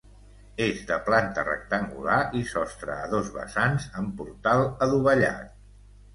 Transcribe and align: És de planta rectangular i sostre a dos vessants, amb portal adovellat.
És 0.67 0.77
de 0.91 0.95
planta 1.09 1.43
rectangular 1.49 2.15
i 2.39 2.41
sostre 2.53 2.97
a 3.03 3.05
dos 3.13 3.31
vessants, 3.37 3.87
amb 4.01 4.19
portal 4.23 4.65
adovellat. 4.89 5.55